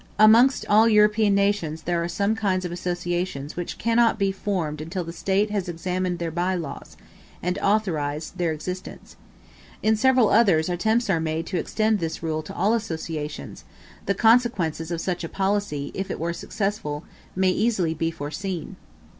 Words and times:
Amongst 0.17 0.65
all 0.67 0.89
European 0.89 1.35
nations 1.35 1.83
there 1.83 2.03
are 2.03 2.07
some 2.07 2.33
kinds 2.35 2.65
of 2.65 2.71
associations 2.71 3.55
which 3.55 3.77
cannot 3.77 4.17
be 4.17 4.31
formed 4.31 4.81
until 4.81 5.03
the 5.03 5.13
State 5.13 5.51
has 5.51 5.69
examined 5.69 6.17
their 6.17 6.31
by 6.31 6.55
laws, 6.55 6.97
and 7.43 7.59
authorized 7.59 8.39
their 8.39 8.51
existence. 8.51 9.15
In 9.83 9.95
several 9.95 10.29
others, 10.31 10.69
attempts 10.69 11.07
are 11.11 11.19
made 11.19 11.45
to 11.45 11.57
extend 11.59 11.99
this 11.99 12.23
rule 12.23 12.41
to 12.41 12.55
all 12.55 12.73
associations; 12.73 13.63
the 14.07 14.15
consequences 14.15 14.89
of 14.89 14.99
such 14.99 15.23
a 15.23 15.29
policy, 15.29 15.91
if 15.93 16.09
it 16.09 16.19
were 16.19 16.33
successful, 16.33 17.03
may 17.35 17.51
easily 17.51 17.93
be 17.93 18.09
foreseen. 18.09 18.77